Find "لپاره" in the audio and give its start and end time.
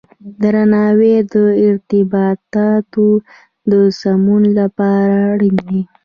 4.59-5.15